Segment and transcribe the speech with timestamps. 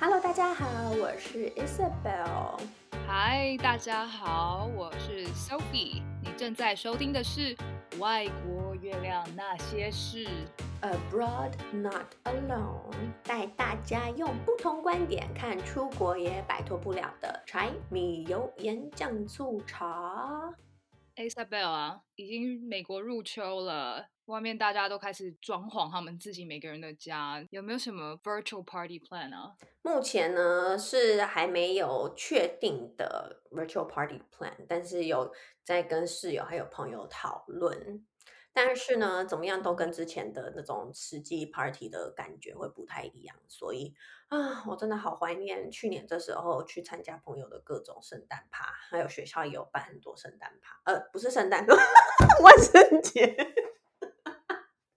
[0.00, 2.60] Hello，大家好，我是 Isabel。
[3.08, 6.04] Hi，大家好，我是 Sophie。
[6.22, 7.56] 你正在收听的是
[7.98, 10.24] 《外国月亮那些事》
[10.80, 12.94] ，Abroad Not Alone，
[13.24, 20.54] 带大家用不同观点看出国也摆脱不了的柴米油盐酱醋茶。
[21.16, 24.06] Isabel 啊，已经美国入秋了。
[24.28, 29.54] 外面大家都开始装潢他们自己每个人的家，有没有什么 virtual party plan 啊？
[29.80, 35.32] 目前呢是还没有确定的 virtual party plan，但是有
[35.64, 38.04] 在跟室友还有朋友讨论。
[38.52, 43.94] 但是呢，怎么样都跟之前的那种实际 party 的感觉会不太一样，所以
[44.28, 51.64] 啊，我真的好怀念去年这时候去参加朋友的各种圣诞趴，还有学校也有办很多圣诞趴，呃，不是圣诞，
[52.42, 53.36] 万圣节。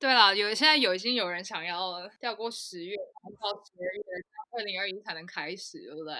[0.01, 4.03] 对了，有现在有已经有人想要跳过十月，然后到十二月，
[4.57, 6.15] 二零二一才能开始，对不对？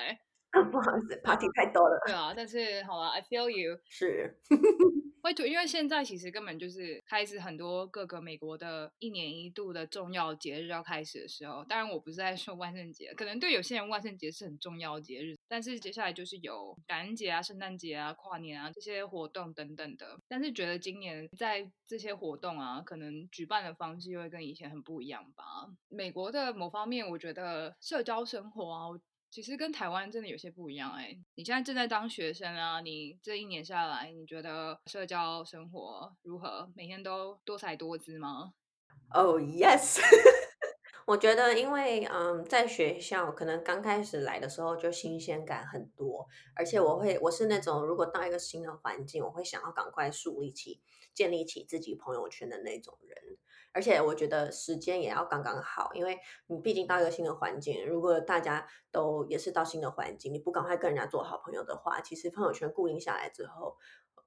[0.71, 1.99] 不好意思，party 太多了。
[2.05, 4.37] 对啊，但是好了，I feel you 是。
[5.21, 11.63] 会因为现在其实根本就是开始很多各个美国的一年一度的重要节日要开始的时候。
[11.65, 20.17] 当然，我不是在说万圣节，可能对有些人万圣节是很重要的节日，但是接下来就是有感恩节啊、圣诞节啊、跨年啊这些活动等等的。
[20.27, 25.43] 但是觉得今年在这些活动啊，可能举办的方式又会跟以前很不一样吧。
[25.87, 28.87] 美国的某方面，我觉得社交生活啊。
[29.31, 36.69] 其实跟台湾真的有些不一样哎，你现在正在当学生啊，你这一年下来，你觉得社交生活如何？
[36.75, 38.51] 每天都多彩多姿吗？
[39.13, 40.01] 哦、 oh，yes，
[41.05, 50.81] 我觉得因为嗯，在学校可能刚开始来的时候就新鲜感很多，而且我会我是那种如果到一个新的环境，我会想要赶快树立起、
[51.13, 53.37] 建立起自己朋友圈的那种人。
[53.73, 63.77] 而且我觉得时间也要刚刚好，因为你毕竟到一个新的环境，如果大家都也是到新的环境，你不赶快跟人家做好朋友的话，其实朋友圈固定下来之后，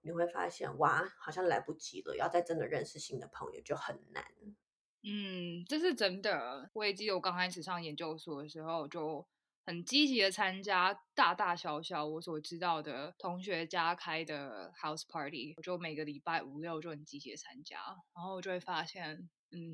[0.03, 4.25] 你会发现哇，好像来不及了，要再真的认识新的朋友就很难。
[5.03, 6.71] 嗯，这是真的。
[6.73, 9.27] 我也记得我刚开始上研究所的时候，就
[9.67, 17.79] 很积极的参加大大小小我所知道的同学家开的 house party，我就每个礼拜五六就很积极的参加，
[18.15, 19.29] 然后我就会发现。
[19.57, 19.71] 嗯，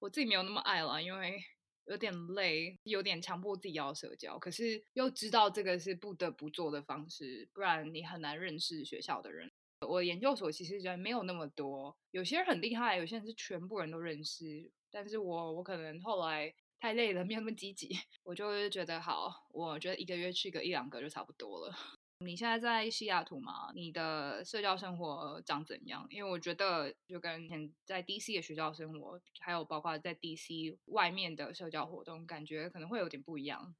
[0.00, 1.38] 我自己没有那么爱了，因为
[1.84, 9.52] 有点累，有点强迫自己要社交，可是又知道这个是不得不做的方式，不然你很难认识学校的人。
[9.86, 21.72] 我研究所其实人没有那么多，有些人很厉害，有些人是全部人都认识，但是我我可能后来太累了，没有那么积极， 我就觉得好，我觉得一个月去个一两个就差不多了。
[22.18, 23.70] 你现在在西雅图吗？
[23.72, 26.04] 你的社交生活长怎样？
[26.10, 33.76] 因为我觉得就跟以前在 DC 的学校生活，还有包括在 DC 外面的社交活动，感觉可能会有点不一样。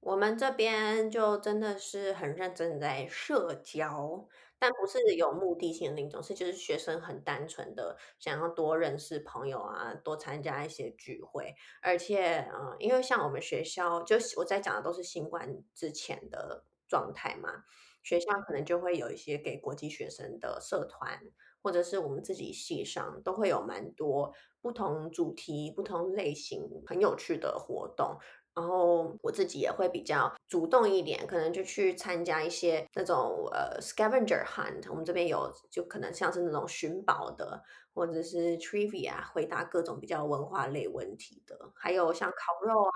[0.00, 4.26] 我们这边就真的是很认真在社交，
[4.58, 16.64] 但不是有目的性的那种，是就是学生很单纯的想要多认识朋友啊，多参加一些聚会，而且嗯，因为像我们学校，就我在讲的都是新冠之前的。
[16.90, 17.64] 状态嘛，
[18.02, 21.20] 学校可能就会有一些给国际学生的社团，
[21.62, 24.32] 或者是我们自己系上都会有蛮多
[24.62, 28.16] 不同主题、不同类型很有趣的活动。
[28.58, 37.62] 然后我自己也会比较主动一点，可能就去参加一些那种呃 scavenger hunt，我们这边有就可能像是那种寻宝的，
[37.94, 42.90] 或者是 trivia 回答各种比较文化类问题的，还有像烤肉啊、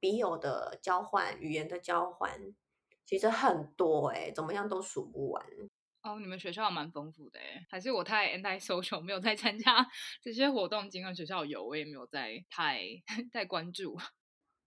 [0.00, 2.30] 笔友的交换、语言的交换。
[3.04, 5.44] 其实很多哎、怎么样都数不完
[6.04, 6.18] 哦。
[6.18, 9.86] 你们学校蛮丰富的哎，还是我太 anti-social 没有在参加
[10.22, 10.88] 这些活动？
[10.88, 12.80] 尽管学校有，我也没有在太
[13.30, 13.98] 太关注。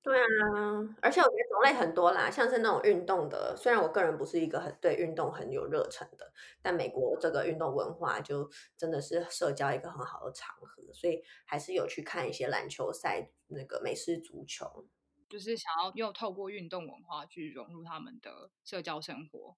[0.06, 8.48] 对啊，而且我觉得种类很多啦，像是那种运动的，虽然我个人不是一个很对运动很有热忱的，但美国这个运动文化就
[8.78, 14.86] 真的是社交一个很好的场合，所以还是有去看一些篮球赛，那个美式足球。
[15.28, 19.58] 就是想要又透过运动文化去融入他们的社交生活。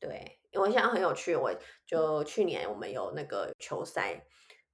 [0.00, 1.54] 对，因为现在很有趣，我
[1.84, 4.24] 就去年我们有那个球赛，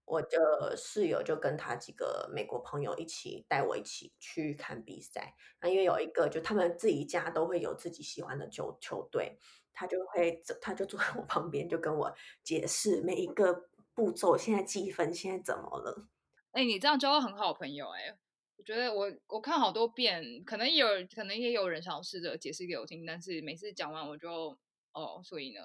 [0.09, 5.35] 我的室友就跟他几个美国朋友一起带我一起去看比赛。
[5.61, 9.39] 那因为有一个，就他们自己家都会有自己喜欢的球球队，
[9.73, 16.09] 他就会他就坐在我旁边，就跟我解释每一个步骤，现在计分现在怎么了。
[16.53, 18.19] 哎，你这样交到很好朋友哎。
[18.57, 24.59] 我觉得我我看好多遍，可能有可能也有人想要试着解释给我听，但是每次讲完我就
[24.99, 25.61] 哦，所以呢，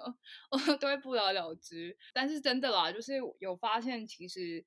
[0.52, 1.98] 我 都会不了了之。
[2.14, 4.66] 但是真的啦，就是有发现，其实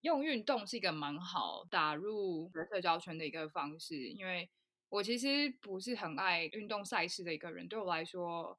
[0.00, 4.50] 用运动是一个蛮好打入社交圈的一个方式，因为
[4.88, 8.58] 我其实不是很爱运动赛事的一个人，对我来说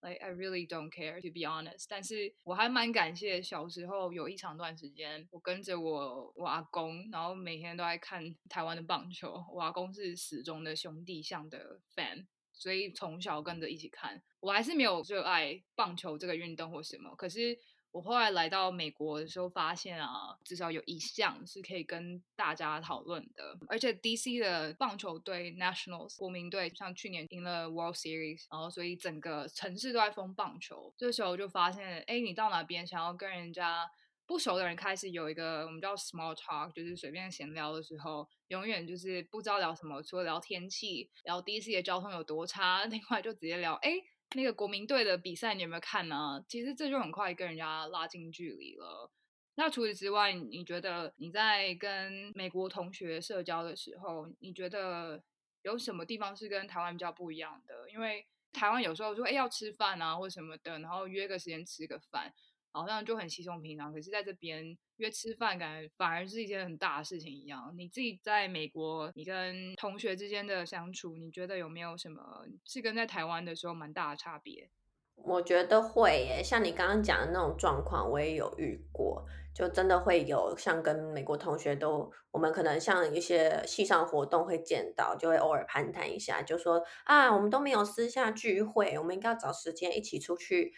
[0.00, 1.86] ，like I really don't care to be honest。
[1.88, 9.44] 但是我还蛮感谢小时候有一长段时间，我跟着我我阿公，然后每天都在看台湾的棒球。
[9.52, 12.26] 我阿公是死忠的兄弟象的 fan，
[12.58, 14.20] 所以从小跟着一起看。
[14.40, 17.58] 我还是没有热爱棒球这个运动或什么，可是。
[17.90, 23.58] 我后来来到美国的时候，发现啊，至少有一项是可以跟大家讨论的。
[23.66, 30.92] 而且 DC 的棒球队 Nationals 国民队，像去年赢了 World Series，然后所以整个城市都在疯棒球。
[30.98, 33.90] 这时候就发现，哎，你到哪边想要跟人家
[34.28, 43.90] 不熟的人开始有一个我们叫 small talk，就是随便闲聊的时候，永远就是不知道聊什么，除了聊天气，聊第一次的交通有多差， 另外就直接聊，哎。
[44.34, 46.44] 那个国民队的比赛你有没有看呢？
[46.46, 49.10] 其实这就很快跟人家拉近距离了。
[49.54, 55.22] 那除此之外，你觉得你在跟美国同学社交的时候，你觉得
[55.62, 57.90] 有什么地方是跟台湾比较不一样的？
[57.90, 62.30] 因为台湾有时候说，哎，要吃饭啊，或什么的，然后约个时间吃个饭。
[62.78, 67.74] 好像就很稀松平常，可是在这边约吃饭，感觉反而是一件很大的事情一样。
[67.76, 74.70] 你自己在美国，你跟同学之间的相处，你觉得有没有什么是跟在台湾的时候蛮大的差别？
[75.16, 90.72] 我觉得会耶，像你刚刚讲的那种状况，我也有遇过，就真的会有像跟美国同学都，我们可能像一些系上活动会见到，就会偶尔攀谈一下，就说啊，我们都没有私下聚会，我们应该要找时间一起出去。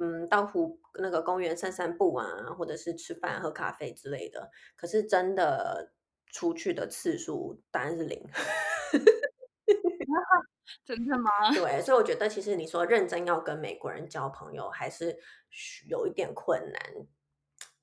[0.00, 2.26] 嗯，到湖那个公园散散步啊，
[2.58, 4.50] 或者是吃饭喝咖啡之类的。
[4.74, 5.92] 可是真的
[6.32, 8.26] 出去的次数答案是零。
[10.84, 11.30] 真的吗？
[11.54, 15.18] 对，所以我觉得其实你说认真要跟美国人交朋友，还是
[15.88, 17.06] 有一点困难。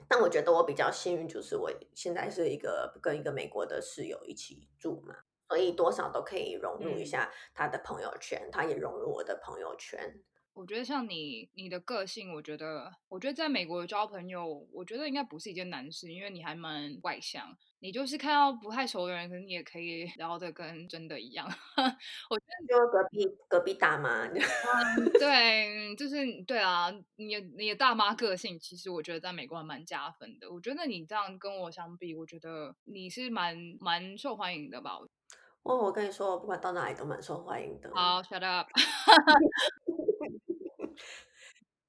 [0.08, 5.16] 但我觉得我比较幸运，就是我现在是一个跟一个美国的室友一起住嘛，
[5.50, 10.20] 所以多少都可以融入一下他的朋友圈，嗯、他也融入我的朋友圈。
[10.57, 21.45] 我觉得像你，你的个性，我觉得，我觉得在美国交朋友，我觉得应该不是一件难事，因为你还蛮外向，你就是看到不太熟的人，可能你也可以聊得跟真的一样。
[22.31, 24.33] 我觉得就隔壁隔壁大妈，嗯，
[25.19, 30.51] 对，就是对啊，你你的大妈个性，其实我觉得在美国还蛮加分的。
[30.51, 34.98] 我觉得你这样跟我相比，我觉得你是蛮蛮受欢迎的吧？
[35.62, 37.92] 哦，我跟你说，我不管到哪里都蛮受欢迎的。
[37.94, 38.68] 好，shut up。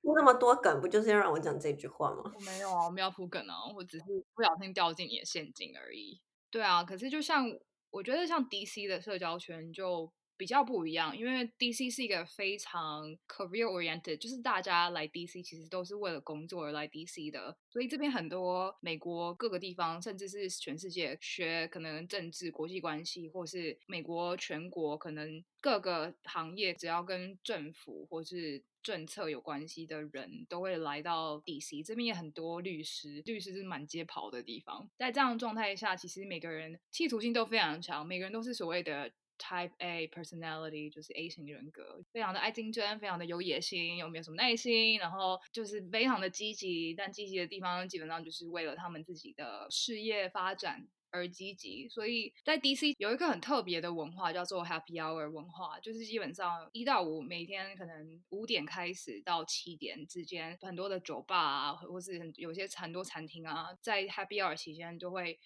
[0.08, 2.32] 铺那么多梗，不就是要让我讲这句话吗？
[2.34, 6.18] 我没有啊，我没有铺梗啊，我只是不小心掉进你的陷阱而已。
[6.50, 7.44] 对啊，可是就像
[7.90, 31.84] 我觉得，像 DC 的社交圈就比较不一样，因为 DC 是一个非常 career oriented，就是大家来 DC 其实都是为了工作而来 DC 的，所以这边很多美国各个地方，甚至是全世界学可能政治、国际关系，或是美国全国可能各个行业，只要跟政府或是政策有关系的人都会来到 DC。
[31.84, 34.90] 这边也很多律师，律师是满街跑的地方。
[34.96, 39.10] 在这样的状态下，其实每个人企图心都非常强，每个人都是所谓的。
[39.40, 51.88] Type A personality 就是 A 型人格，非常的爱竞争，非常的有野心，有没有什么耐心，然后就是非常的积极，但积极的地方基本上就是为了他们自己的事业发展而积极。
[51.88, 65.38] 所以在 DC 有一个很特别的文化，叫做 Happy Hour 文化，就是基本上一到五每天可能五点开始到七点之间，很多的酒吧啊，或是有些很多餐厅啊，在 Happy Hour 期间就会。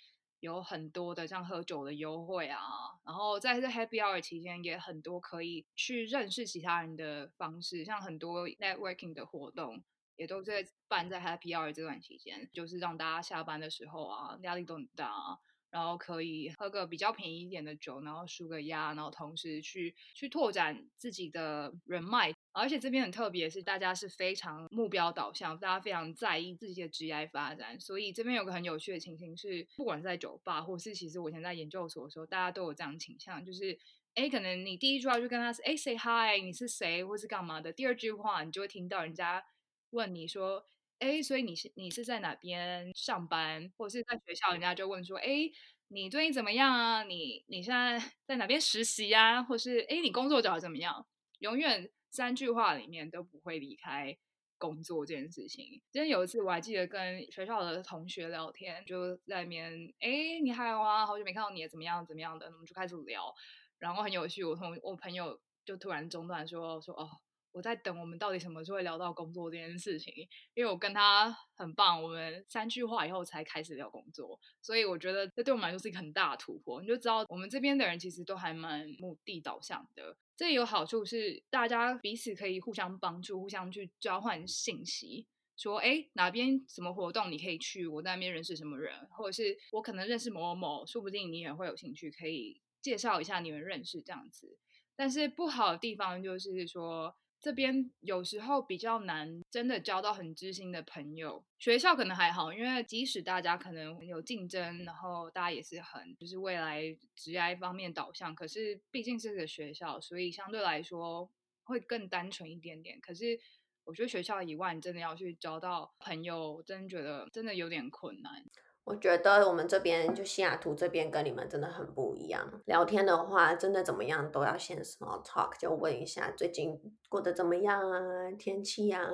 [0.42, 2.58] 有很多的像喝酒的优惠啊，
[3.04, 9.84] 然后在这 Happy Hour 期间也很多可以去认识其他人的方式，像很多 networking 的活动
[10.16, 15.38] 也都在办在 Happy Hour 这段期间，就是让大家下班的时候啊，压力都很大啊。
[15.72, 22.32] 然后可以喝个比较便宜一点的酒，然后舒个压，然后同时去去拓展自己的人脉。
[22.52, 27.80] 而且这边很特别，是大家是非常目标导向，大家非常在意自己的职业发展。
[27.80, 33.78] 所以这边有个很有趣的情形是，不管在酒吧，或是其实我以前在研究所的时候，大家都有这样倾向，就是
[34.14, 37.72] 哎，可能你第一句话就跟他说，哎，say hi，你是谁，或是干嘛的。
[37.72, 39.42] 第二句话，你就会听到人家
[39.90, 40.66] 问你说。
[41.02, 45.50] 哎，所以你是你是在哪边上班，或者是在学校，人家就问说，哎，
[45.88, 47.02] 你最近怎么样啊？
[47.02, 49.42] 你你现在在哪边实习啊？
[49.42, 51.04] 或是哎，你工作找的怎么样？
[51.40, 54.16] 永远三句话里面都不会离开
[54.58, 55.82] 工作这件事情。
[55.90, 62.46] 今天有一次我还记得跟学校的同学聊天，就在那边，哎，你好啊，好久没看到你，怎么样怎么样的？
[62.46, 63.34] 我们就开始聊，
[63.80, 67.10] 然后很有趣，我同我朋友就突然中断说说哦。
[67.52, 70.12] 我在等我们到底什么时候会聊到工作这件事情，
[70.54, 76.80] 因为我跟他很棒，我们三句话以后才开始聊工作，所以我觉得这对我们来说是一个很大的突破。
[76.80, 94.58] 你就知道我们这边的人其实都还蛮目的导向的，这有好处是大家彼此可以互相帮助，互相去交换信息，说哎哪边什么活动你可以去，我在那边认识什么人，或者是我可能认识某某某，说不定你也会有兴趣，可以介绍一下你们认识这样子。
[94.94, 101.44] 但是不好的地方就是说，这边有时候比较难，真的交到很知心的朋友。
[101.58, 111.28] 学校可能还好，因为即使大家可能有竞争，然后大家也是很就是未来职业方面导向，可是毕竟是个学校，所以相对来说
[111.64, 113.00] 会更单纯一点点。
[113.00, 113.36] 可是
[113.82, 118.44] 我觉得学校以外，真的要去交到朋友，真的觉得真的有点困难。
[118.84, 122.60] 我觉得我们这边就西雅图这边跟你们真的很不一样。
[122.66, 129.08] 聊天的话，真的怎么样都要先 small talk，就问一下最近过得怎么样啊，天气啊，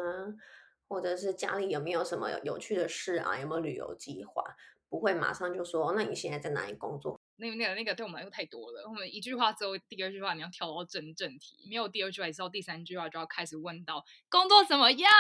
[0.89, 4.43] 或者是家里有没有什么有趣的事啊，有没有旅游计划，
[4.89, 7.21] 不会马上就说，那你现在在哪里工作？
[7.37, 8.83] 那个、那个那个对我们来说太多了。
[8.89, 15.11] 我们一句话之后，第二句话你要跳到正正题，没有第二句话，之后第三句话就要开始问到工作怎么样。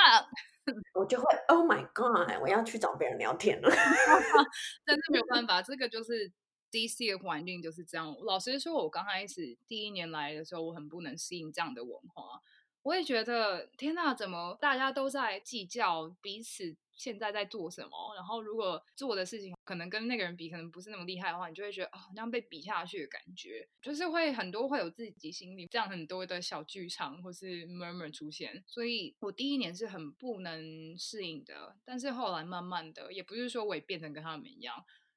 [0.95, 2.41] 我就会 Oh my God！
[2.43, 3.69] 我要去找别人聊天了。
[4.85, 6.33] 但是没有办法，这个就是
[6.71, 8.15] DC 的环境就是这样。
[8.25, 12.41] 老实说，我刚开始第一年来的时候，我很不能适应这样的文化。
[12.83, 16.77] 我也觉得，天哪，怎么大家都在计较彼此？
[16.99, 18.13] 现在在做什么？
[18.17, 28.65] 然后如果做的事情可能跟那个人比，可能不是那么厉害的话，你就会觉得啊，好像被比下去的感觉，就是会很多会有自己心里这样很多的小剧场或是 murmur 出现。
[28.67, 34.75] 所以我第一年是很不能适应的，但是后来慢慢的，也不是说我也变成跟他们一样，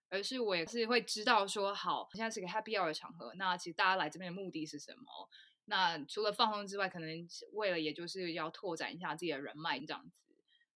[0.10, 5.27] 而是我也是会知道说，好，现在是个 happy hour 的场合，那其实大家来这边的目的是什么？
[5.65, 10.25] 那除了放松之外，可能为了也就是要拓展一下自己的人脉这样子。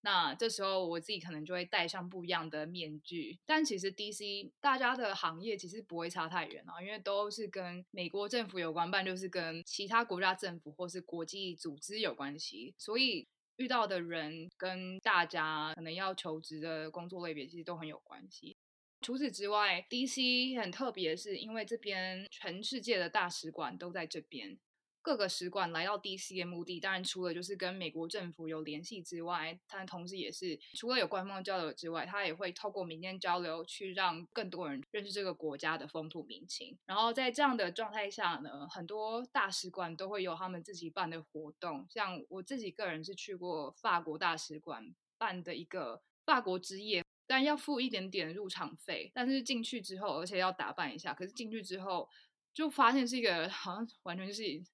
[0.02, 18.56] 那这时候我自己可能就会戴上不一样的面具，但其实 DC 大家的行业其实不会差太远啊，因为都是跟美国政府有关，不然就是跟其他国家政府或是国际组织有关系，所以遇到的人跟大家可能要求职的工作类别其实都很有关系。
[19.02, 24.60] 除此之外，DC 很特别是，因为这边全世界的大使馆都在这边。
[25.06, 36.76] 各个使馆来到 DC 的目的，当然除了就是跟美国政府有联系之外，它同时也是除了有官方交流之外，它也会透过民间交流去让更多人认识这个国家的风土民情。
[36.88, 52.10] 然后在这样的状态下呢，很多大使馆都会有他们自己办的活动，像我自己个人是去过法国大使馆办的一个法国之夜，但要付一点点入场费，但是进去之后，而且要打扮一下，可是进去之后
[52.56, 54.66] 就发现是一个好像完全就是。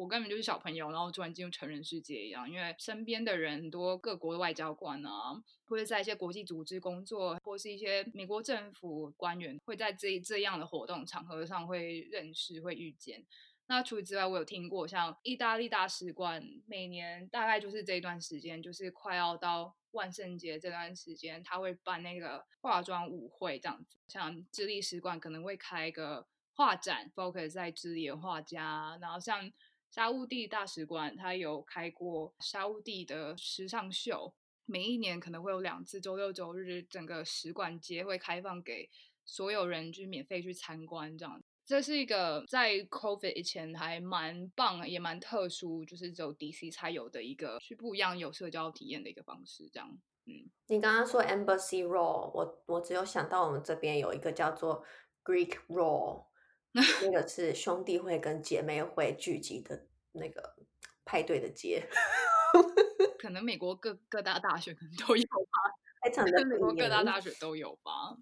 [0.00, 13.26] 我根本就是小朋友，然后突然进入成人世界一样，因为身边的人很多，各国的外交官啊，或者在一些国际组织工作，或是一些美国政府官员，会在这这样的活动场合上会认识、会遇见。
[13.66, 23.98] 那除此之外，我有听过像意大利大使馆，每年大概就是这一段时间，就是快要到万圣节这段时间，他会办那个化妆舞会这样子。
[24.08, 29.52] 像智利使馆可能会开一个画展，focus 在智利的画家，然后像。
[29.90, 34.32] 沙乌地大使馆，它有开过沙乌地的时尚秀，
[34.64, 38.88] 每一年可能会有两次，周六周日，整个使馆街会开放给
[39.24, 41.42] 所有人去免费去参观，这样。
[41.66, 49.98] 这是一个在 COVID 以前还蛮棒，也蛮特殊，就是只有 DC 才有的一个去不一样有社交体验的一个方式，这样。
[50.26, 54.84] 嗯，你刚刚说 Embassy Roll，我我只有想到我们这边有一个叫做
[55.24, 56.29] Greek Roll。
[56.72, 60.56] 那个是兄弟会跟姐妹会聚集的那个
[61.04, 61.82] 派对的街，
[63.18, 65.58] 可能美国各各大大学可能都有吧，
[66.02, 68.16] 非常的美国各大大学都有吧。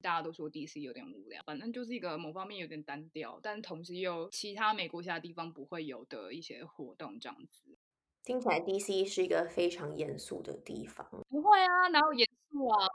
[0.00, 7.78] 大家都说 DC 有点无聊，反正就是一个某方面有点单调，但同时又其他美国其他地方不会有的一些活动这样子。
[8.24, 11.08] 听起来 DC 是一个非常严肃的地方。
[11.28, 12.88] 不会啊，哪有严肃啊？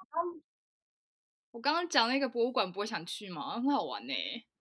[1.52, 3.56] 我刚刚讲那个博物馆不会想去吗？
[3.56, 4.14] 很好玩呢。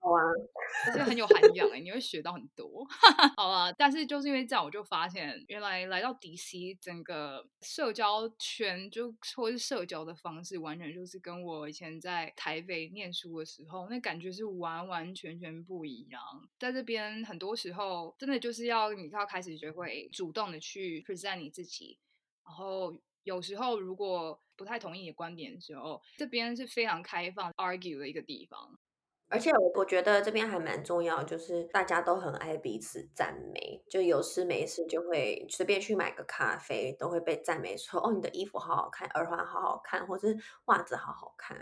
[0.06, 0.22] 好啊，
[0.86, 2.86] 而且很有涵养哎，你会学到很多。
[3.36, 16.22] 好啊，但是就是因为这样，我就发现原来来到 DC，整个社交圈就或是社交的方式，完全就是跟我以前在台北念书的时候那感觉是完完全全不一样。
[16.56, 21.98] 在这边很多时候，真的就是要你要开始学会主动的去 present 你自己，
[22.44, 28.78] 然后有时候如果不太同意你的观点的时候，这边是非常开放 argue 的一个地方。
[29.28, 41.56] 而且我我觉得这边还蛮重要，就是大家都很爱彼此赞美，就有事没事就会随便去买个咖啡，都会被赞美说哦，你的衣服好好看，耳环好好看，或是袜子好好看。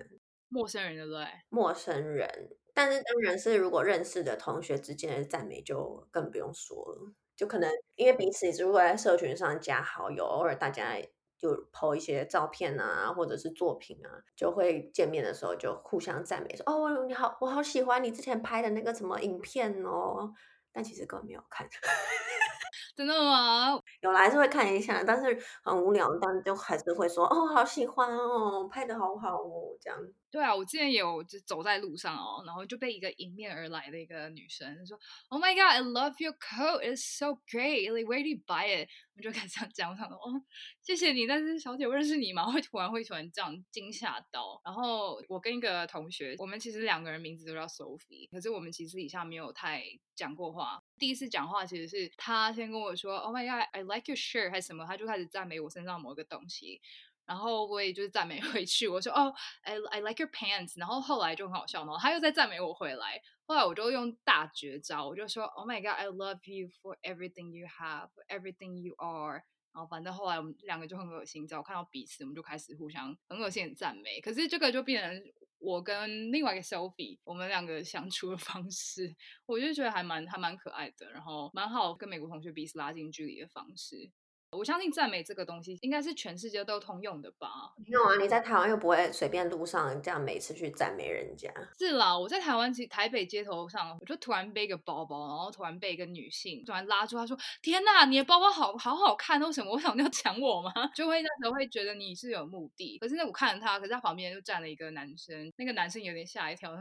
[0.48, 1.26] 陌生人对不对？
[1.48, 10.96] 陌生人，但是当然是如果认识的同学之间的赞美就更不用说了，就可能因为彼此如果在社群上加好友，偶尔大家。
[11.44, 20.32] 就 po 一些照片啊，或者是作品啊，就会见面的时候就互相赞美说，哦，你好，我好喜欢你之前拍的那个什么影片哦。
[20.72, 21.68] 但其实根本没有看，
[22.96, 23.78] 真的吗？
[24.00, 30.00] 有来还是会看一下，但是很无聊，但就还是会说哦，好喜欢哦，拍的好好哦，这样。
[30.34, 34.98] 对啊，我之前有就走在路上哦，然后就被一个迎面而来的一个女生说
[35.28, 37.88] ：“Oh my God, I love your coat, it's so great.
[37.92, 40.42] Like, where do you buy it?” 我就开始这样讲，我想说：“哦，
[40.82, 44.60] 谢谢你，但是小姐，我认识你吗？”会突然会突然这样惊吓到。
[44.64, 49.84] 然后我跟一个同学，我们其实两个人名字都叫 Sophie，可是我们其实以下没有太
[50.16, 50.82] 讲过话。
[50.98, 56.80] 第一次讲话其实是他先跟我说：“Oh my God, I like your shirt” 还是什么，他就开始赞美我身上某一个东西。
[57.26, 60.78] 然后我也就是赞美回去，我说哦，I I like your pants。
[60.78, 63.20] 然后后来就很好笑，然后他又再赞美我回来。
[63.46, 69.42] 后来我就用大绝招，我就说 Oh my God, I love you for everything you have, everything you are。
[69.72, 74.20] 然后反正后来我们两个就很恶心，只要看到彼此，我们就开始互相很恶心的赞美。
[74.20, 79.14] 可是这个就变成我跟另外一个 Sophie，我们两个相处的方式，
[79.46, 84.10] 我就觉得还蛮还蛮可爱的，然后蛮好跟美国同学彼此拉近距离的方式。
[84.56, 87.48] 我相信赞美这个东西应该是全世界都通用的吧？
[87.76, 91.50] 没有啊，你在台湾又不会随便路上这样每次去赞美人家。
[91.78, 99.72] 是啦，我在台湾其实台北街头上，我就突然背个包包，然后突然被一个女性突然拉住，她说：“天哪，你的包包好好好看，为什么？
[99.72, 102.98] 我想你要抢我吗？” 就会那时候会觉得你是有目的。
[102.98, 106.74] 可是那我看着他，可是他旁边就站了一个男生，那个男生有点吓一跳。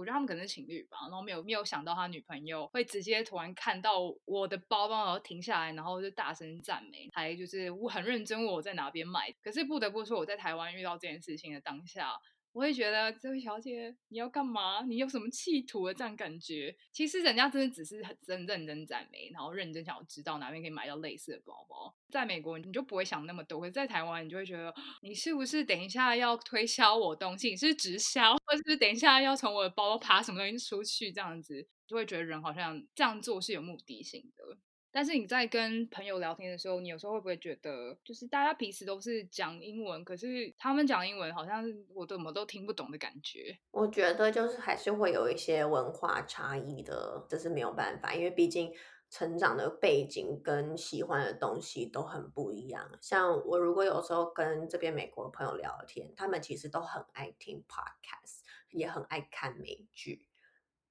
[0.00, 9.30] 我觉得他们可能是情侣吧，然后没有没有想到他女朋友会直接突然看到我的包包，然后停下来，然后就大声赞美，还就是我很认真问我在哪边买。
[9.42, 12.14] 可是不得不说，我在台湾遇到这件事情的当下。
[12.52, 14.82] 我会觉得这位小姐，你要干嘛？
[14.82, 16.76] 你有什么企图的这样感觉？
[16.92, 21.94] 其实人家真的只是很真认真赞美，然后认真想要知道哪边可以买到类似的包包。
[22.10, 27.50] 在美国你就不会想那么多，可在台湾你就会觉得你是不是等一下要推销我东西？
[27.50, 31.12] 你是直销，或是等一下要从我的包包爬什么东西出去？
[31.12, 34.58] 这样子就会觉得人好像这样做是有目的性的。
[34.92, 43.58] 但是你在跟朋友聊天的时候，你有时候会不会觉得，就是大家平时都是讲英文，可是他们讲英文好像我怎么都听不懂的感觉？
[43.70, 48.72] 我觉得就是还是会有一些文化差异的，这是没有办法，因为毕竟
[49.08, 52.90] 成长的背景跟喜欢的东西都很不一样。
[53.00, 60.26] 像我如果有时候跟这边美国的朋友聊天，他们其实都很爱听 podcast，也很爱看美剧。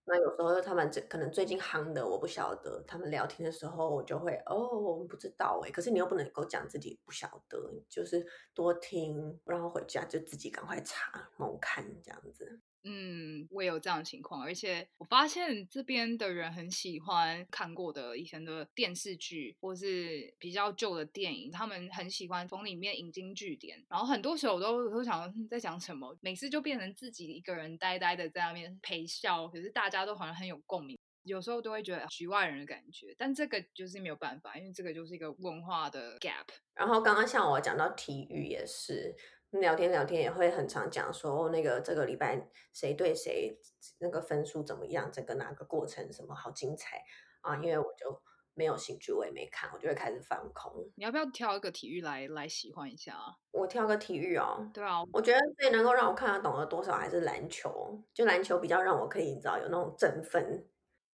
[0.09, 2.83] 那有时候他们这可能最近夯的，我不晓得。
[2.87, 5.69] 他们聊天的时候，我就会哦，我们不知道哎。
[5.69, 12.59] 可是你又不能够讲自己不晓得，就是多听，然后回家就自己赶快查、猛看这样子。
[12.85, 36.47] 嗯，我也有这样的情况，而且我发现这边的人很喜欢看过的以前的电视剧，或是比较旧的电影，他们很喜欢从里面引经据典，然后很多时候我都都想在讲什么，每次就变成自己一个人呆呆的在那边陪笑，可是大家都好像很有共鸣，有时候都会觉得局外人的感觉，但这个就是没有办法，因为这个就是一个文化的 gap。
[36.73, 39.13] 然后刚刚像我讲到体育也是。
[39.51, 43.57] 聊天聊天也会很常讲说，那个这个礼拜谁对谁
[43.99, 47.03] 那个分数怎么样，整个哪个过程什么好精彩
[47.41, 47.55] 啊！
[47.55, 48.21] 因为我就
[48.53, 50.91] 没有兴趣，我也没看，我就会开始放空。
[50.95, 53.33] 你要不要挑一个体育来来喜欢一下啊？
[53.51, 54.69] 我挑个体育哦。
[54.71, 60.67] 对啊，我觉得最能够让我看得懂的多少还是篮球，就篮球比较让我可以你知道有那种振奋。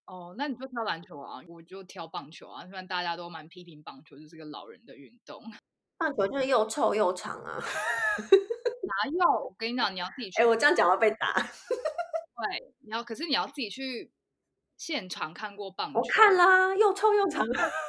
[0.07, 2.63] 哦，那你就挑篮球啊，我就挑棒球啊。
[2.65, 5.41] 虽然大家都蛮批评棒球就是个老人的运动。
[6.05, 7.57] 棒球就是又臭又长啊！
[8.85, 9.45] 哪有？
[9.45, 10.41] 我跟你讲，你要自己去。
[10.41, 11.33] 哎、欸，我这样讲要被打。
[11.33, 14.11] 对，你要，可是你要自己去
[14.77, 15.99] 现场看过棒球。
[15.99, 17.45] 我看啦，又臭又长。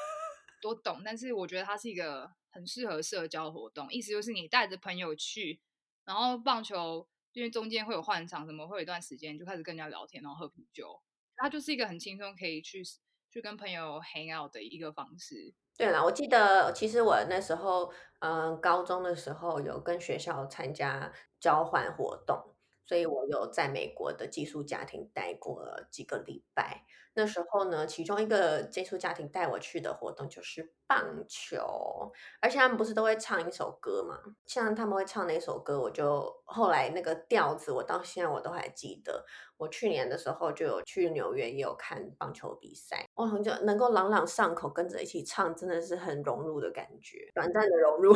[0.63, 3.93] 多懂，但是我觉得它是一个很适合社交活动。
[3.93, 5.61] 意思就是你带着朋友去，
[6.05, 11.03] 然后棒球因为中间会有换场，什么会有一段时间就开始跟人家聊天，然后喝啤酒。
[11.37, 12.83] 它就是一个很轻松可以去
[13.31, 15.55] 去跟朋友 hang out 的一个方式。
[15.79, 22.56] 对了，我记得其实我那时候，嗯，高中的时候有跟学校参加交换活动，
[22.87, 26.85] 所以我有在美国的寄宿家庭待过几个礼拜。
[27.19, 34.21] 那时候呢，其中一个寄宿家庭带我去的活动就是棒球，而且他们不是都会唱一首歌吗？
[34.45, 39.25] 像他们会唱哪首歌，我就后来那个调子，我到现在我都还记得。
[39.57, 48.13] 我去年的时候就有去纽约，也有看棒球比赛，哇，就能够朗朗上口，跟着一起唱，真的是很融入的感觉，短暂的融入。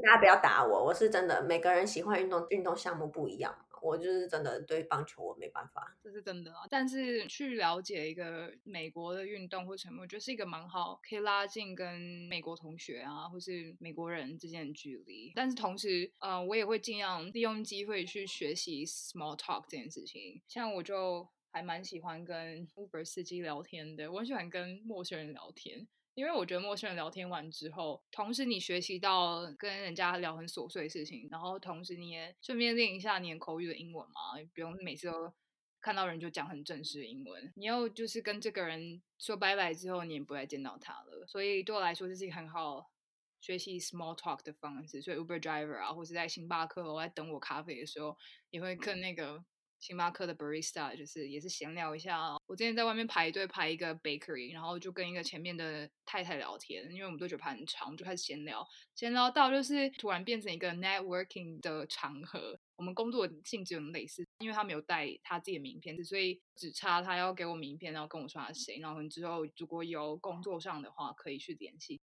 [0.00, 1.42] 大家不要打我，我是真的。
[1.42, 6.52] 每个人喜欢运动运动项目不一样，我就是真的对棒球我没办法，这是真的。
[6.70, 15.32] 但是去了解一个美国的运动或什么，我觉得是一个蛮好，可以拉近跟美国同学啊，或是美国人之间的距离。
[15.34, 20.40] 但是同时，呃，我也会尽量利用机会去学习 small talk 这件事情。
[20.48, 25.86] 像我就还蛮喜欢跟 Uber 司机聊天的，我很喜欢跟陌生人聊天。
[26.18, 34.20] 因为我觉得陌生人聊天完之后，同时你学习到跟人家聊很琐碎的事情，然后同时你也顺便练一下你的口语的英文嘛，
[34.52, 35.32] 不用每次都
[35.80, 37.52] 看到人就讲很正式的英文。
[37.54, 41.24] 你要就是跟这个人说拜拜之后，你也不再见到他了。
[41.24, 42.90] 所以对我来说，这是一个很好
[43.40, 45.00] 学习 small talk 的方式。
[45.00, 48.16] 所以 Uber driver 啊，或者在星巴克我在等我咖啡的时候，
[48.50, 49.44] 也会跟那个。
[49.80, 52.36] 星巴克的 barista 就是也是闲聊一下。
[52.46, 62.58] 我之前在外面排队排一个 bakery，然后就跟一个前面的太太聊天，因为我们都觉得排很长，我们就开始闲聊，闲聊到就是突然变成一个 networking 的场合。
[62.76, 72.00] 我们工作的性质很类似，因为他没有带他自己的名片，所以只差他要给我名片，然后跟我说他是谁，然后之后如果有工作上的话可以去联系。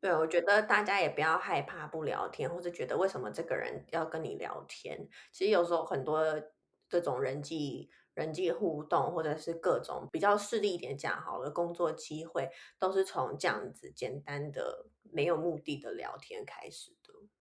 [0.00, 5.08] 对，我觉得大家也不要害怕不聊天，或者觉得为什么这个人要跟你聊天。
[5.32, 6.22] 其实有时候很多。
[6.88, 16.97] 这种人际人际互动，或者是各种比较势利一点讲好的，工作机会都是从这样子简单的没有目的的聊天开始。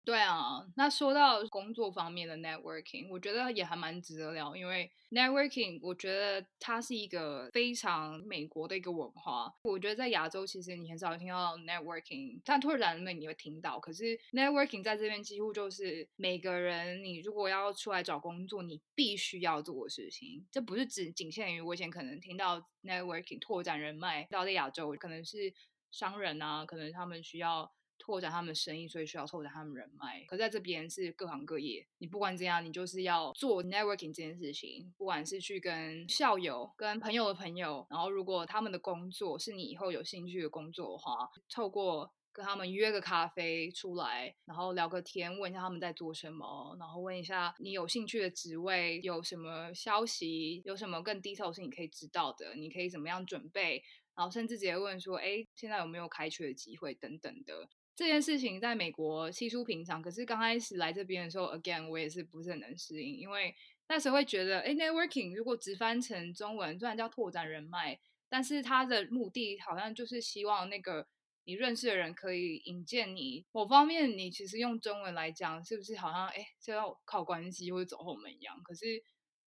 [0.04, 9.54] 对啊，那说到工作方面的 networking，我觉得也还蛮值得聊，因为 networking，我觉得它是一个非常美国的一个文化。
[9.62, 20.44] 我觉得在亚洲其实你很少听到 networking，但拓展人脉你会听到，可是 networking 在这边几乎就是每个人你如果要出来找工作，你必须要做的事情。
[20.52, 25.54] 这不是只仅限于我以前可能听到 networking 拓展人脉，到在亚洲可能是
[25.92, 27.72] 商人啊，可能他们需要。
[28.02, 30.26] 拓展他们的生意，所以需要拓展他们人脉。
[30.28, 34.92] 可在这边是各行各业，你不管怎样，你就是要做 networking 这件事情。
[34.98, 53.84] 不管是去跟校友、跟朋友的朋友，然后如果他们的工作是你以后有兴趣的工作的话，透过跟他们约个咖啡出来，然后聊个天，问一下他们在做什么，然后问一下你有兴趣的职位有什么消息，有什么更 detail 是你可以知道的，你可以怎么样准备，
[54.16, 57.70] 然后甚至直接问说，哎，现在有没有开缺的机会等等的。
[57.96, 63.54] 这件事情在美国稀疏平常，可是刚开始来这边的时候，again 我也是不是很能适应，因为
[63.88, 68.00] 那时候会觉得，哎，networking 如果直翻成中文，虽然叫拓展人脉，
[68.30, 71.06] 但是它的目的好像就是希望那个
[71.44, 73.46] 你认识的人可以引荐你。
[73.52, 78.60] 某方面，你其实用中文来讲，是不是好像哎，就要靠关系或者走后门一样？
[78.64, 79.04] 可是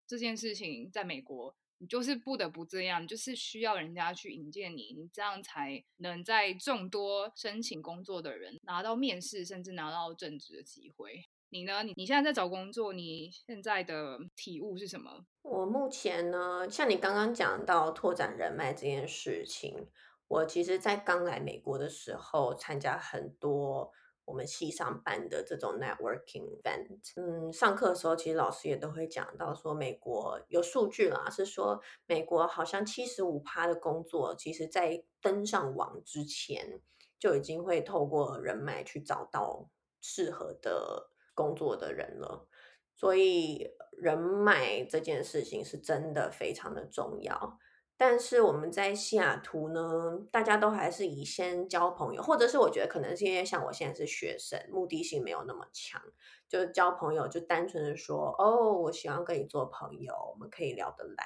[0.07, 1.57] 这件事情在美国。
[1.78, 11.24] 你就是不得不这样，就是需要人家去引荐你，你这样才能在众多申请工作的人拿到面试，甚至拿到正职的机会。
[11.50, 11.82] 你呢？
[11.82, 15.24] 你你现在在找工作，你现在的体悟是什么？
[15.42, 19.88] 我目前呢，像你刚刚讲到拓展人脉这件事情，
[20.26, 23.92] 我其实在刚来美国的时候参加很多。
[24.24, 36.80] 我们系上办的这种 networking event，嗯，上课的时候其实老师也都会讲到说，美国有数据啦，是说美国好像七十五趴的工作，其实在登上网之前
[37.18, 39.68] 就已经会透过人脉去找到
[40.00, 42.46] 适合的工作的人了，
[42.94, 47.58] 所以人脉这件事情是真的非常的重要。
[47.96, 56.02] 但是我们在西雅图呢，大家都还是以先交朋友，或者是我觉得可能是因为像我现在是学生，目的性没有那么强，
[56.48, 61.24] 就交朋友就单纯的说，哦，我喜欢跟你做朋友，我们可以聊得来。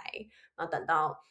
[0.56, 1.24] 然后等到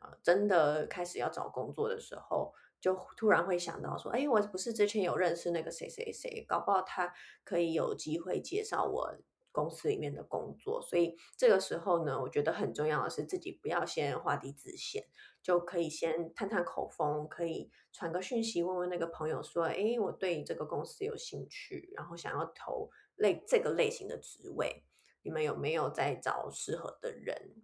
[0.00, 9.16] 呃真的开始要找工作的时候，就突然会想到说，哎，我不是之前有认识那个谁谁谁，搞不好他可以有机会介绍我。
[9.54, 15.04] 公司里面的工作，所以这个时候呢，我觉得很重要的是自己不要先画地自限，
[15.40, 24.84] 就可以先探探口风，可以传个讯息问问那个朋友说，哎，我对这个公司有兴趣，然后想要投类这个类型的职位，
[25.22, 27.62] 你们有没有在找适合的人？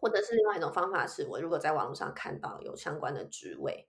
[0.00, 3.88] 或者是另外一种方法是，我如果在网络上看到有相关的职位。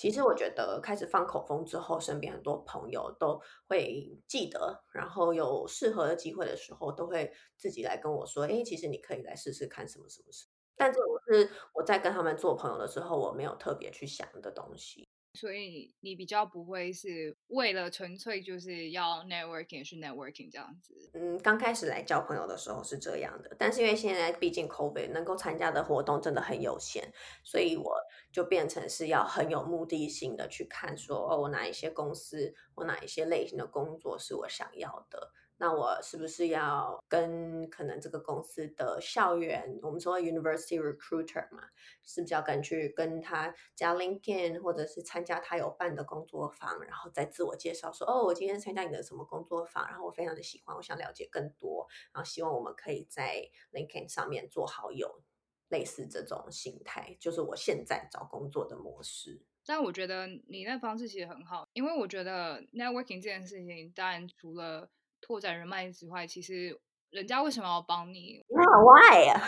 [0.00, 15.06] 其实我觉得开始放口风之后，身边很多朋友都会记得，然后有适合的机会的时候，都会自己来跟我说：“哎，其实你可以来试试看什么什么什么。”但这种是我在跟他们做朋友的时候，我没有特别去想的东西。
[15.34, 21.10] 所以你比较不会是为了纯粹就是要 networking 去 networking 这样子。
[21.14, 27.12] 嗯，刚开始来交朋友的时候是这样的，但是因为现在毕竟 COVID 能够参加的活动真的很有限，
[27.44, 27.94] 所以我
[28.32, 35.32] 就变成是要很有目的性的去看说，哦，我哪一些公司，我哪一些类型的工作是我想要的。
[35.62, 41.64] 那我是不是要跟可能这个公司的校园，我们说 university recruiter 嘛，
[42.02, 55.22] 是不是要跟去跟他加 LinkedIn，或者是参加他有办的工作坊，然后再自我介绍说，哦，我今天参加你的什么工作坊，然后我非常的喜欢，我想了解更多，然后希望我们可以在 LinkedIn 上面做好友，
[55.70, 59.42] 类似这种心态，就是我现在找工作的模式。
[59.66, 66.80] 但我觉得你那方式其实很好，因为我觉得 networking 这件事情，当然除了拓展人脉之外，其实
[67.10, 69.40] 人家为什么要帮你？Why 啊？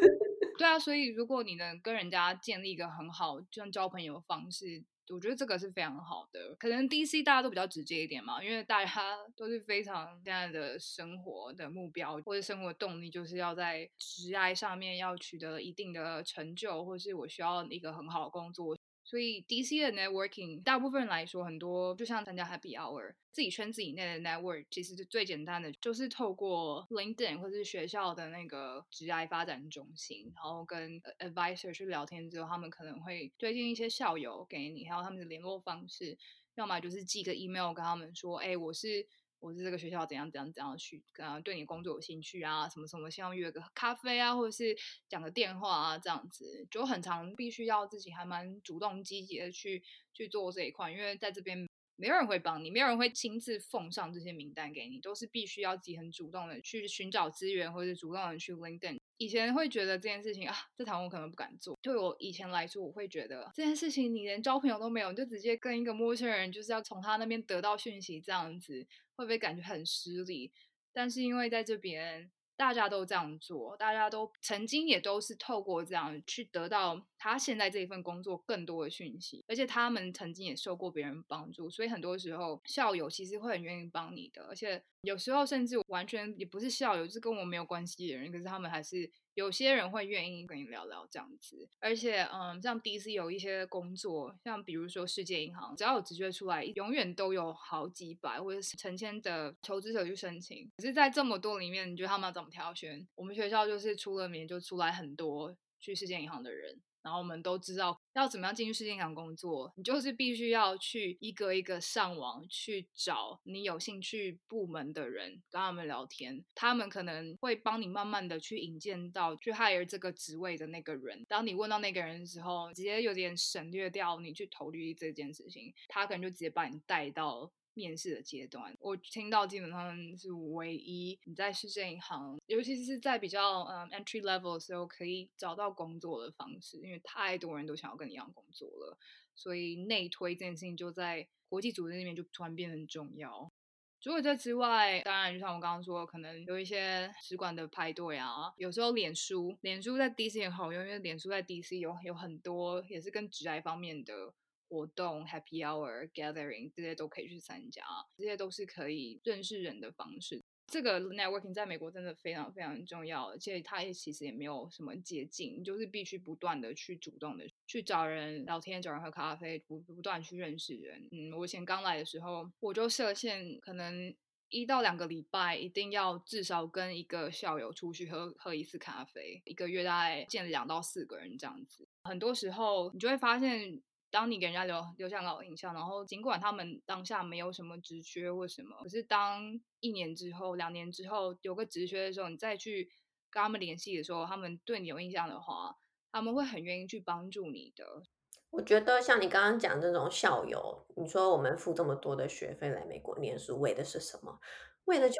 [0.56, 6.54] 对啊，所以如果你能跟人家建立一个很好，就像交朋友的方式，我觉得这个是非常好的。
[6.56, 18.76] 可能 DC 大家都比较直接一点嘛，因为大家都是非常现在的生活的目标或者生活动力，就是要在职涯上面要取得一定的成就，或是我需要一个很好的工作。
[19.08, 36.18] 所以 DC 的 networking，大部分来说，很多就像参加 Happy Hour，自己圈子以内的 network，其实是最简单的，就是透过 LinkedIn 或是学校的那个职涯发展中心，然后跟 advisor 去聊天之后，他们可能会推荐一些校友给你，还有他们的联络方式，
[36.56, 39.06] 要么就是寄个 email 跟他们说，哎，我是。
[39.40, 44.76] 我是这个学校怎样怎样怎样去，呃，对你工作有兴趣啊，什么什么，希望约个咖啡啊，或者是
[45.08, 58.98] 讲个电话啊，这样子就很常必须要自己还蛮主动积极的去去做这一块，因为在这边没有人会帮你，没有人会亲自奉上这些名单给你，都是必须要自己很主动的去寻找资源，或者是主动的去 LinkedIn。
[59.16, 61.76] 以前会觉得这件事情啊，这堂我可能不敢做。
[61.82, 68.86] 对我以前来说，我会觉得这件事情你连交朋友都没有，你就直接跟一个陌生人，就是要从他那边得到讯息，这样子
[69.18, 70.50] 会不会感觉很失礼？
[70.94, 72.30] 但是因为在这边。
[72.58, 89.08] 大家都这样做，大家都曾经也都是透过这样去得到他现在这一份工作更多的讯息，而且他们曾经也受过别人帮助，所以很多时候校友其实会很愿意帮你的，而且有时候甚至完全也不是校友，是跟我没有关系的人，可是他们还是。
[89.38, 100.68] 有些人会愿意跟你聊聊这样子，而且，嗯，像 DC 有一些工作，像比如说世界银行，只要有直觉出来，永远都有好几百或者是成千的求职者去申请。
[100.78, 103.06] 可是，在这么多里面，你觉得他们要怎么挑选？
[103.14, 106.80] 我们学校就是出了名，就出来很多去世界银行的人。
[107.00, 121.24] 然后我们都知道要怎么样进去世界银行工作，你就是必须要去一个一个上网去找你有兴趣部门的人，跟他们聊天，他们可能会帮你慢慢的去引荐到去 hire 这个职位的那个人。
[121.28, 127.50] 当你问到那个人的时候，直接有点省略掉你去投履历这件事情，他可能就直接把你带到。
[127.78, 138.98] 面试的阶段，我听到基本上是唯一你在市政银行，尤其是在比较嗯 entry level 的时候，可以找到工作的方式，因为太多人都想要跟你一样工作了，
[139.36, 143.52] 所以内推这件事情就在国际组织里面就突然变得很重要。
[144.00, 154.34] 除了这之外，当然就像我刚刚说，可能有一些使馆的派对啊，有时候脸书，脸书在 DC 也好用，因为脸书在 DC 有有很多也是跟职涯方面的。
[154.68, 157.82] 活动、Happy Hour、Gathering 这些都可以去参加，
[158.16, 160.42] 这些都是可以认识人的方式。
[160.70, 171.08] 这个 Networking 在美国真的非常非常重要，而且它也其实也没有什么捷径，就是必须不断的去主动的去找人聊天、找人喝咖啡，不不断去认识人。
[171.10, 174.14] 嗯，我以前刚来的时候，我就设限，可能
[174.50, 181.88] 一到两个礼拜一定要至少跟一个校友出去喝喝一次咖啡，一个月大概见两到四个人这样子。
[182.02, 183.80] 很多时候你就会发现。
[184.10, 192.90] 当你给人家留留下好印象，然后尽管他们当下没有什么职缺或什么，可是当一年之后、两年之后有个职缺的时候，你再去
[193.30, 195.76] 跟他们联系的时候，他们对你有印象的话，
[196.10, 198.02] 他们会很愿意去帮助你的。
[198.50, 204.40] 我觉得像你刚刚讲这种校友，你说我们付这么多的学费来美国念书，为的是什么？
[204.86, 205.16] 为的就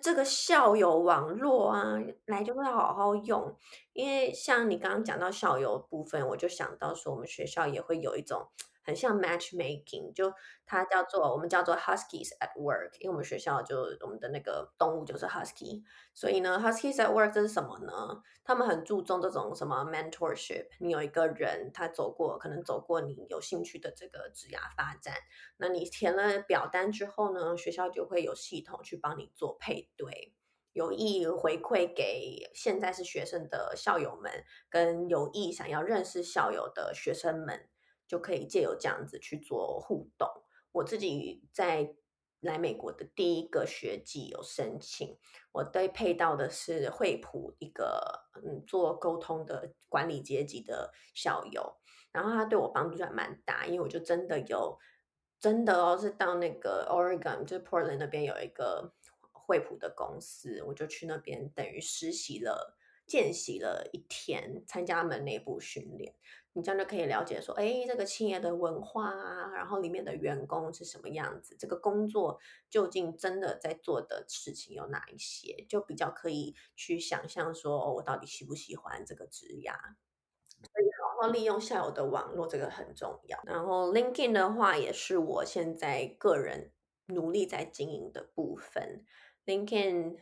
[0.00, 3.56] 这个校友网络啊，来就会好好用。
[3.92, 8.48] 因为像你刚刚讲到校友部分，我就想到说，我们学校也会有一种
[8.84, 10.32] 很像 matchmaking，就
[10.66, 15.82] 它叫做我们叫做 Huskies at Work，因为我们学校就我们的那个动物就是 Husky，
[16.14, 18.22] 所以呢 Huskies at Work 这是什么呢？
[18.44, 25.14] 他们很注重这种什么 mentorship，你有一个人他走过，可能走过你有兴趣的这个职涯发展，
[25.56, 30.34] 那你填了表单之后呢，学校就会有系统去帮你做配对。
[30.72, 34.32] 有意回馈给现在是学生的校友们，
[34.70, 37.68] 跟有意想要认识校友的学生们，
[38.12, 40.28] 就可以借由这样子去做互动。
[40.70, 41.96] 我自己在
[42.40, 45.16] 来美国的第一个学季有申请，
[45.52, 51.78] 我被配到的是惠普一个嗯做沟通的管理阶级的校友，
[52.12, 54.78] 然后他对我帮助还蛮大，因为我就真的有
[55.40, 58.92] 真的哦是到那个 Oregon 就是 Portland 那边有一个。
[59.44, 66.14] 惠普的公司，我就去那边，等于实习了、见习了一天，参加他们内部训练。
[66.54, 72.38] 你这样就可以了解说，哎，这个企业的文化啊，然后里面的员工是什么样子，这个工作
[72.68, 79.74] 究竟真的在做的事情有哪一些，就比较可以去想象说，哦，我到底喜不喜欢这个职涯。
[80.64, 83.40] 所以好好利用校友的网络，这个很重要。
[83.44, 86.70] 然后 LinkedIn 的话，也是我现在个人
[87.06, 89.04] 努力在经营的部分。
[89.44, 90.18] LinkedIn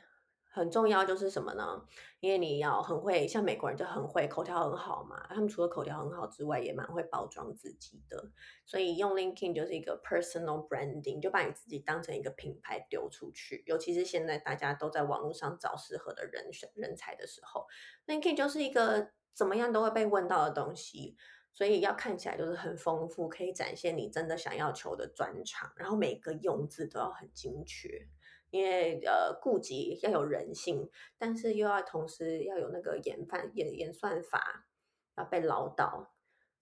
[0.52, 1.86] 很重要，就是什么呢？
[2.18, 5.24] 因为你要很会，像美国人就很会口条很好嘛。
[5.28, 8.30] 他们除了口条很好之外，也蛮会包装自己的。
[8.66, 13.62] 所以用 LinkedIn 就是一个 personal branding，就把你自己当成一个品牌丢出去。
[13.66, 17.66] 尤其是现在大家都在网络上找适合的人选人才的时候
[18.06, 21.16] ，LinkedIn 就是一个怎么样都会被问到的东西。
[21.52, 28.06] 所以要看起来就是很丰富，可以展现你真的想要求的专长，然后每个用字都要很精确。
[28.50, 34.68] 因为呃，顾及要有人性，但是又要同时要有那个演算演演算法，
[35.16, 36.08] 要被唠叨。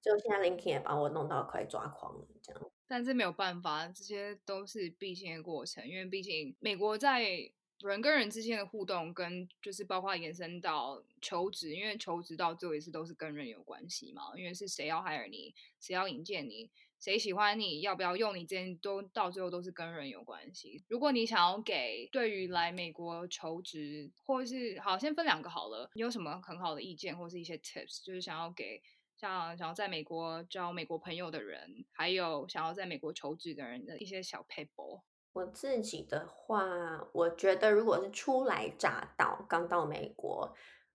[0.00, 2.70] 就现在，Linkin 也把我弄到快抓狂了，这样。
[2.86, 16.70] 但是没有办法，这些都是必经的过程，因为毕竟美国在人跟人之间的互动，跟就是包括延伸到求职，因为求职到最后一次都是跟人有关系嘛，因为是谁要 hire 你，谁要引荐你。
[17.00, 20.84] 谁喜欢你，要不要用你，这些都到最后都是跟人有关系。
[20.88, 28.82] 如果你想要给对于来美国求职，或是好，先分两个好了，你有什么很好的意见，或是一些 tips，就是想要给
[29.16, 35.02] 像想要在美国交美国朋友的人，还有想要在美国求职的人的一些小 paper。
[35.34, 40.52] 我自己的话，我觉得如果是初来乍到，刚到美国，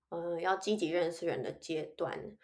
[0.09, 2.35] 嗯、要积极认识人的阶段。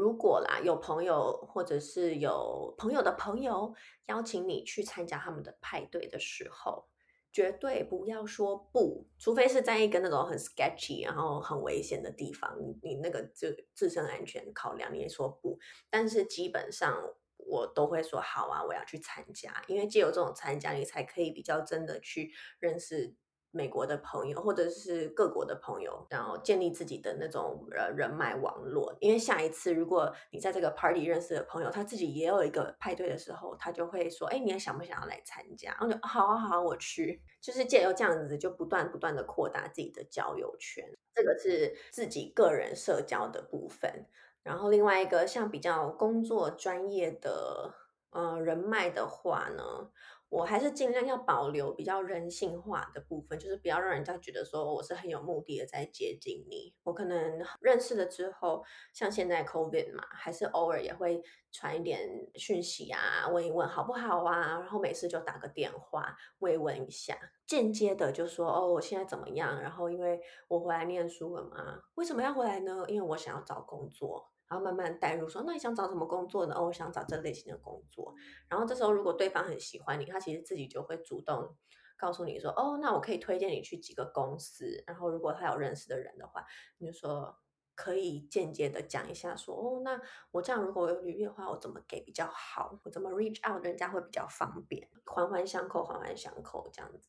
[0.00, 3.74] 如果啦，有朋友或者是有朋友的朋友
[4.06, 6.86] 邀请你去参加他们的派对的时候，
[7.32, 15.58] 绝对不要说不，除非是在一个那种很 sketchy 然后很危险的地方，你你那个就自身安全考量，你也说不。
[15.88, 23.14] 但是基本上我都会说好啊，我要去参加，因为借由这种参加，你才可以比较真的去认识。
[23.56, 28.94] 美国的朋友，或者是各国的朋友，然后建立自己的那种呃人脉网络。
[29.00, 37.22] 因为下一次如果你在这个 party 认识的朋友，他自己也有一个派对的时候，他就会说：“哎，你还想不想要来参加？”然后就好啊，好，我去。
[37.40, 40.84] 就是借由这样子，就不断不断的扩大自己的交友圈。
[41.14, 44.06] 这个是自己个人社交的部分。
[44.42, 47.74] 然后另外一个像比较工作专业的
[48.10, 49.90] 呃人脉的话呢，
[50.28, 56.74] 我还是尽量要保留比较人性化的部分，就是不要让人家觉得说我是很有目的的在接近你。
[56.82, 69.60] 我可能认识了之后，像现在 COVID 嘛，还是偶尔也会传一点讯息啊，问一问好不好啊，然后每次就打个电话慰问一下，间接的就说哦，我现在怎么样？
[69.62, 72.84] 然后因为我回来念书了嘛，为什么要回来呢？
[72.88, 74.28] 因为我想要找工作。
[74.48, 76.54] 然后慢慢带入说，那你想找什么工作呢？
[76.56, 78.14] 哦，我想找这类型的工作。
[78.48, 81.56] 然后这时候，如果对方很喜欢你，他其实自己就会主动
[81.96, 84.82] 告诉你说，哦，那我可以推荐你去几个公司。
[84.86, 86.44] 然后如果他有认识的人的话，
[86.78, 87.36] 你就说
[87.74, 92.78] 可以间接的讲一下说，哦，那我这样如果有履历的话，我怎么给比较好？
[92.84, 97.08] 我怎么 reach out，人家会比较方便，环环相扣，环环相扣这样子。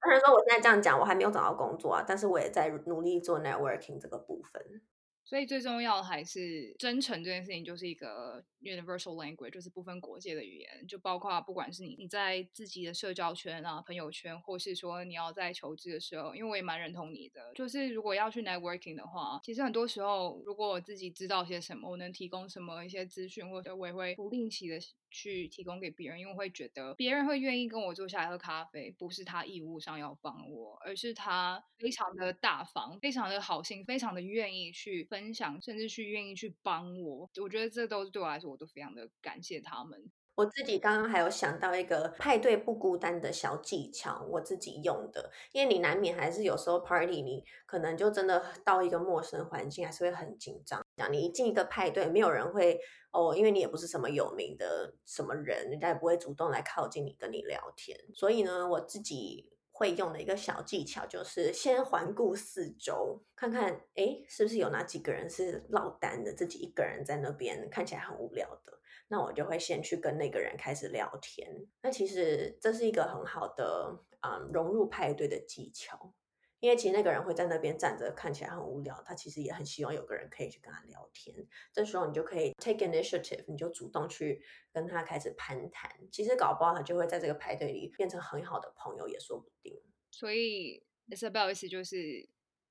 [0.00, 4.82] 当然说我现在这样讲，我还没有找到工作啊，但是我也在努力做 networking 这个部分。
[5.30, 24.78] 所以最重要的还是真诚这件事情，就是一个 universal language，就是不分国界的语言，就包括不管是你你在自己的社交圈啊、朋友圈，或是说你要在求职的时候，因为我也蛮认同你的，就是如果要去 networking 的话，其实很多时候如果我自己知道些什么，我能提供什么一些资讯，或者我也会不吝惜的
[25.10, 35.00] 去提供给别人，因为我会觉得别人会愿意跟我坐下来喝咖啡，不是他义务上要帮我，而是他非常的大方，非常的好心，非常的愿意去。
[35.10, 40.10] 分享，甚至去愿意去帮我，我觉得这都是对我来说，我都非常的感谢他们。
[40.36, 50.82] 我自己刚刚还有想到一个派对不孤单的小技巧，我自己用的，因为你难免还是有时候 party，你可能就真的到一个陌生环境，还是会很紧张。
[50.96, 52.80] 讲你一进一个派对，没有人会
[53.10, 57.98] 哦，因为你也不是什么有名的什么人，人家也不会主动来靠近你跟你聊天。
[58.14, 59.50] 所以呢，我自己
[59.80, 68.78] 会用的一个小技巧就是先环顾四周，看看诶是不是有哪几个人是落单的，自己一个人在那边看起来很无聊的。
[69.08, 71.48] 那我就会先去跟那个人开始聊天。
[71.80, 76.12] 那其实这是一个很好的嗯融入派对的技巧，
[76.60, 81.34] 因为其实那个人会在那边站着，看起来很无聊，他其实也很希望有个人可以去跟他聊天。
[81.72, 84.42] 这时候你就可以 take initiative，你就主动去
[84.72, 85.90] 跟他开始攀谈。
[86.12, 89.80] 其实搞不好他就会在这个派对里变成很好的朋友，也说不定。
[90.10, 92.28] 所以 Isabel 意思就是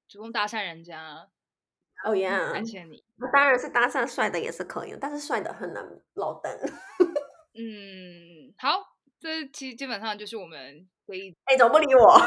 [0.08, 1.30] 主动搭讪人家。
[2.06, 3.04] 哦呀，感谢你。
[3.18, 5.84] 那当然是搭讪帅的也是可以，但是帅的很难
[6.14, 6.58] 落单。
[7.58, 12.18] 嗯，好，这其实基本上就是我们可以哎，怎么不理我？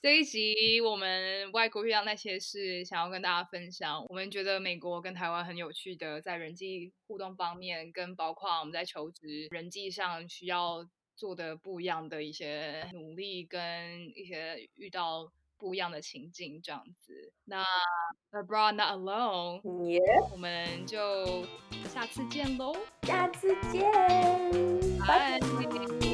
[0.00, 4.04] 这一集我们外国遇到那些事，想要跟大家分享。
[4.08, 15.32] 我们觉得美国跟台湾很有趣的，在人际互动方面，跟包括我们在求职人际上需要做的不一样的一些努力，跟一些遇到。
[15.60, 17.32] 不一样的情境，这样子。
[17.46, 17.64] 那
[18.30, 20.30] Abroad Not Alone，Yeah.
[20.30, 21.44] 我们就
[21.88, 23.90] 下次见喽，下次见，
[25.00, 26.07] 拜拜。